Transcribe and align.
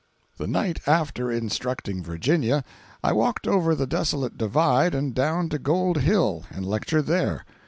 The 0.37 0.47
night 0.47 0.79
after 0.87 1.31
instructing 1.31 2.03
Virginia, 2.03 2.63
I 3.03 3.13
walked 3.13 3.47
over 3.47 3.75
the 3.75 3.85
desolate 3.85 4.35
"divide" 4.35 4.95
and 4.95 5.13
down 5.13 5.49
to 5.49 5.59
Gold 5.59 5.99
Hill, 5.99 6.43
and 6.49 6.65
lectured 6.65 7.05
there. 7.05 7.45